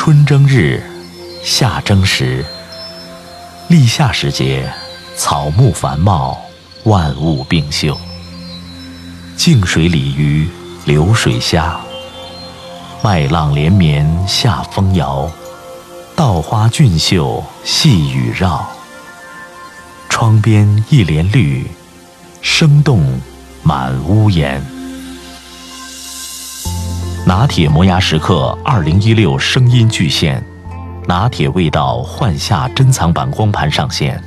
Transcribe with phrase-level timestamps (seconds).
[0.00, 0.80] 春争日，
[1.42, 2.44] 夏争时。
[3.66, 4.72] 立夏时节，
[5.16, 6.38] 草木繁茂，
[6.84, 7.98] 万物并秀。
[9.36, 10.48] 静水鲤鱼，
[10.84, 11.80] 流水虾。
[13.02, 15.28] 麦浪连绵，夏风摇。
[16.14, 18.70] 稻花俊秀，细雨绕。
[20.08, 21.66] 窗边一帘绿，
[22.40, 23.20] 生动
[23.64, 24.64] 满屋檐。
[27.28, 30.42] 拿铁磨牙时刻二零一六声音巨献，
[31.04, 34.18] 拿铁味道幻夏珍藏版光盘上线，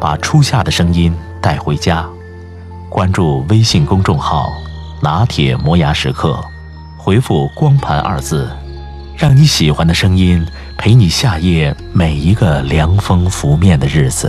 [0.00, 2.04] 把初夏的声音带回家。
[2.90, 4.52] 关注微信公众号
[5.00, 6.44] “拿铁磨牙时刻”，
[6.98, 8.50] 回复“光盘”二字，
[9.16, 10.44] 让你喜欢的声音
[10.76, 14.28] 陪你夏夜每一个凉风拂面的日子。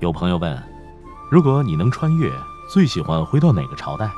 [0.00, 0.62] 有朋友问
[1.28, 2.32] ：“如果你能穿越，
[2.72, 4.08] 最喜欢回到哪个朝代？”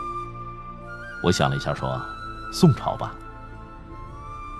[1.24, 1.98] 我想了一下，说
[2.52, 3.14] ：“宋朝吧。”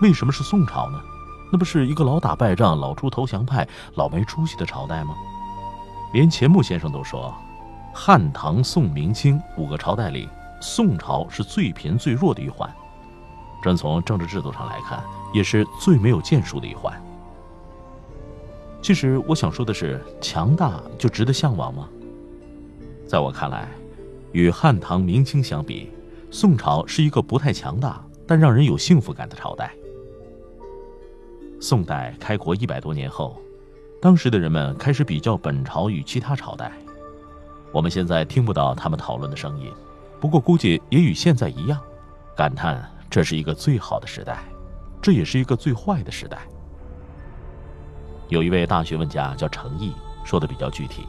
[0.00, 0.98] 为什么是宋朝呢？
[1.52, 5.14] 那不是一个老打败仗、老出投降派、老没出息的朝代吗？
[6.14, 7.34] 连钱穆先生都说，
[7.92, 10.26] 汉、唐、宋、明、清五个朝代里，
[10.62, 12.68] 宋朝是最贫最弱的一环。
[13.62, 15.04] 专从政治制度上来看，
[15.34, 16.98] 也是最没有建树的一环。
[18.82, 21.88] 其实我想说的是，强大就值得向往吗？
[23.06, 23.68] 在我看来，
[24.32, 25.90] 与汉唐明清相比，
[26.30, 29.74] 宋朝是一个不太强大但让人有幸福感的朝代。
[31.60, 33.36] 宋代开国一百多年后，
[34.00, 36.72] 当时的人们开始比较本朝与其他朝代。
[37.72, 39.70] 我们现在听不到他们讨论的声音，
[40.18, 41.78] 不过估计也与现在一样，
[42.34, 44.42] 感叹这是一个最好的时代，
[45.02, 46.38] 这也是一个最坏的时代。
[48.30, 49.92] 有一位大学问家叫程颐，
[50.24, 51.06] 说的比较具体。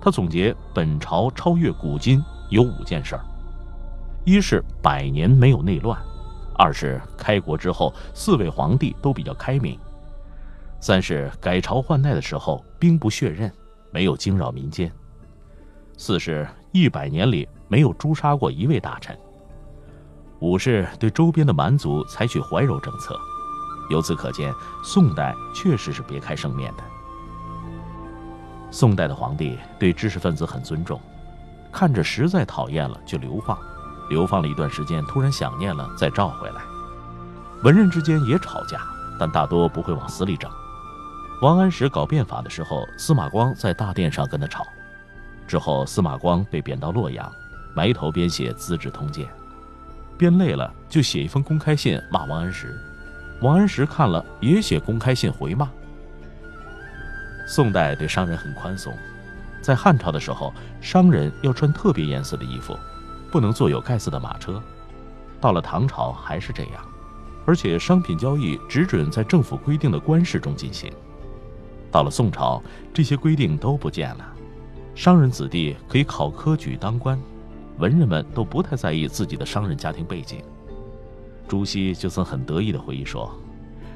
[0.00, 3.24] 他总结本朝超越古今有五件事儿：
[4.24, 5.98] 一是百年没有内乱；
[6.56, 9.76] 二是开国之后四位皇帝都比较开明；
[10.80, 13.52] 三是改朝换代的时候兵不血刃，
[13.90, 14.88] 没有惊扰民间；
[15.98, 19.14] 四是一百年里没有诛杀过一位大臣；
[20.38, 23.18] 五是对周边的蛮族采取怀柔政策。
[23.90, 26.82] 由此可见，宋代确实是别开生面的。
[28.70, 30.98] 宋代的皇帝对知识分子很尊重，
[31.72, 33.58] 看着实在讨厌了就流放，
[34.08, 36.62] 流放了一段时间，突然想念了再召回来。
[37.64, 38.80] 文人之间也吵架，
[39.18, 40.48] 但大多不会往死里整。
[41.42, 44.64] 王安石搞变法的时候，司马光在大殿上跟他吵，
[45.48, 47.28] 之后司马光被贬到洛阳，
[47.74, 49.26] 埋头编写《资治通鉴》，
[50.16, 52.78] 编累了就写一封公开信骂王安石。
[53.40, 55.70] 王安石看了，也写公开信回骂。
[57.46, 58.92] 宋代对商人很宽松，
[59.62, 62.78] 在汉朝的时候，商人要穿特别颜色的衣服，
[63.32, 64.62] 不能坐有盖子的马车。
[65.40, 66.84] 到了唐朝还是这样，
[67.46, 70.92] 而且商品交易只准在政府规定的官市中进行。
[71.90, 72.62] 到了宋朝，
[72.92, 74.34] 这些规定都不见了，
[74.94, 77.18] 商人子弟可以考科举当官，
[77.78, 80.42] 文人们都不太在意自己的商人家庭背景。
[81.50, 83.28] 朱熹就曾很得意地回忆说，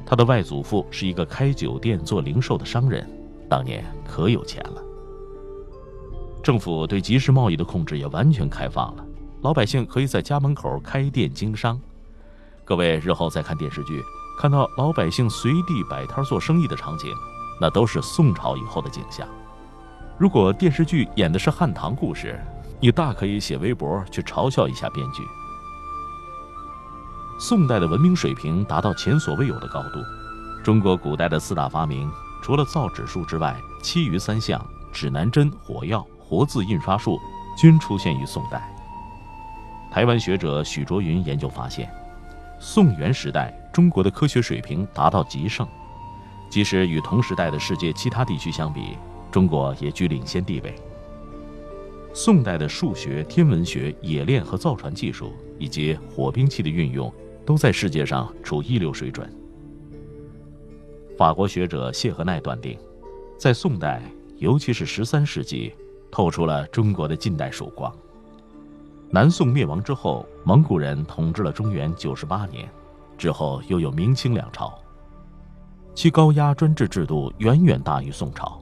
[0.04, 3.08] 他的外祖父是一个开酒店做零售的商人，
[3.48, 4.82] 当年可有钱了。
[6.42, 9.06] 政府对集市贸易的控制也完全开放了，
[9.42, 11.80] 老百姓可以在家门口开店经商。
[12.64, 14.02] 各位日后再看电视剧，
[14.40, 17.08] 看到老百姓随地摆摊做生意的场景，
[17.60, 19.28] 那都是宋朝以后的景象。
[20.18, 22.36] 如果电视剧演的是汉唐故事，
[22.80, 25.22] 你大可以写微博去嘲笑一下编剧。
[27.38, 29.98] 宋代的文明水平达到前所未有的高度。
[30.62, 32.08] 中国古代的四大发明，
[32.40, 37.18] 除了造纸术之外，其余三项——指南针、火药、活字印刷术——
[37.58, 38.72] 均出现于宋代。
[39.90, 41.92] 台湾学者许卓云研究发现，
[42.60, 45.66] 宋元时代中国的科学水平达到极盛，
[46.48, 48.96] 即使与同时代的世界其他地区相比，
[49.30, 50.74] 中国也居领先地位。
[52.14, 57.12] 宋代的数学、天文学、冶炼和造船技术，以及火兵器的运用。
[57.44, 59.30] 都在世界上处一流水准。
[61.16, 62.78] 法国学者谢和奈断定，
[63.38, 64.02] 在宋代，
[64.38, 65.72] 尤其是十三世纪，
[66.10, 67.94] 透出了中国的近代曙光。
[69.10, 72.68] 南宋灭亡之后，蒙古人统治了中原九十八年，
[73.16, 74.76] 之后又有明清两朝，
[75.94, 78.60] 其高压专制制度远远大于宋朝。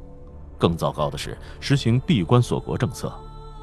[0.59, 3.11] 更糟糕的是，实行闭关锁国政策，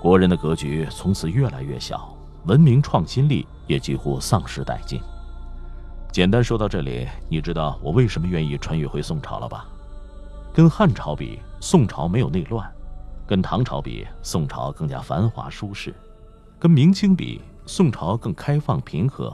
[0.02, 5.02] 国人的格局从此越来越小，文明创新力也几乎丧失殆尽。
[6.12, 9.68] 简单说到这里，你知道我为什么愿意穿越回宋朝了吧？
[10.54, 12.66] 跟汉朝比，宋朝没有内乱；
[13.28, 15.92] 跟唐朝比，宋朝更加繁华舒适；
[16.58, 19.32] 跟明清比，宋朝更开放平和；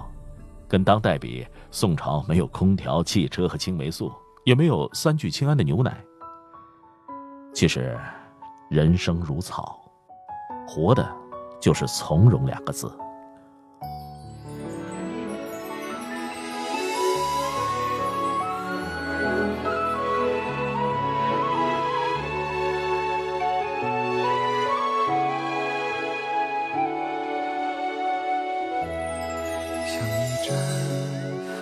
[0.68, 4.12] 跟当代比，宋朝没有空调、汽车和青霉素，
[4.44, 6.04] 也没有三聚氰胺的牛奶。
[7.54, 7.98] 其实，
[8.70, 9.80] 人生如草，
[10.68, 11.10] 活的，
[11.66, 12.88] 就是从容两个字。
[29.88, 30.56] 像一阵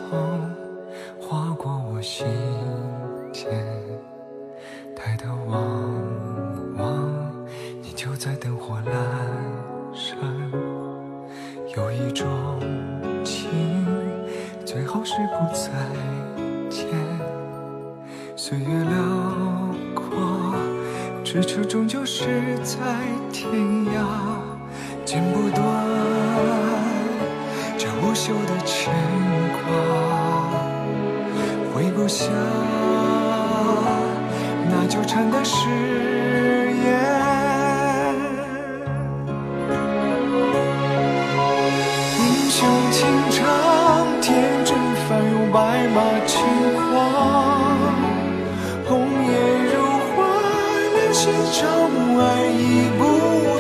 [0.10, 0.54] 风
[1.22, 2.43] 划过我心。
[18.36, 18.98] 岁月辽
[19.94, 20.56] 阔，
[21.24, 22.80] 咫尺终究是在
[23.32, 24.04] 天涯，
[25.06, 25.64] 剪不断
[27.78, 28.92] 这无休的牵
[29.54, 29.70] 挂，
[31.74, 32.26] 挥不下
[34.68, 35.68] 那纠缠的誓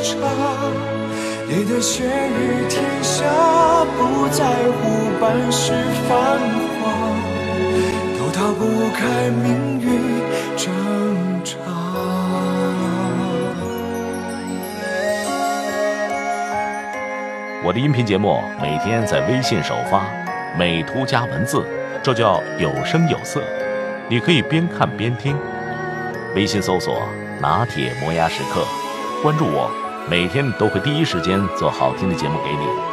[0.03, 0.19] 不长。
[1.47, 3.23] 烈的血与天下，
[3.97, 5.71] 不在乎半世
[6.09, 6.39] 繁
[6.81, 6.91] 华，
[8.19, 10.01] 都逃不开命运
[10.57, 10.73] 挣
[11.45, 11.55] 扎。
[17.65, 20.05] 我的音频节目每天在微信首发，
[20.57, 21.65] 美图加文字，
[22.03, 23.41] 这叫有声有色。
[24.09, 25.37] 你可以边看边听，
[26.35, 27.07] 微信搜索。
[27.41, 28.65] 拿铁磨牙时刻，
[29.21, 29.69] 关注我，
[30.09, 32.92] 每天都会第一时间做好听的节目给你。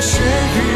[0.00, 0.69] 泪